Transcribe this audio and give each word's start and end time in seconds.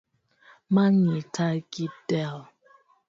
Ma 0.73 0.85
ngita 0.99 1.47
gidel 1.73 2.37